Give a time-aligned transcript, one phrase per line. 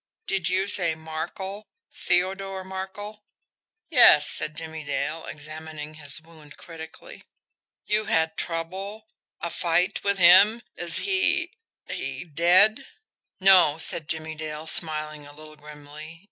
[0.25, 3.23] "Did you say Markel Theodore Markel?"
[3.91, 7.23] "Yes," said Jimmie Dale, examining his wound critically.
[7.85, 9.05] "You had trouble
[9.41, 10.63] a fight with him?
[10.75, 11.53] Is he
[11.87, 12.87] he dead?"
[13.39, 16.19] "No," said Jimmie Dale, smiling a little grimly.